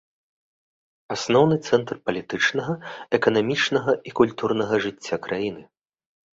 [1.15, 2.73] Асноўны цэнтр палітычнага,
[3.19, 5.63] эканамічнага і культурнага жыцця краіны.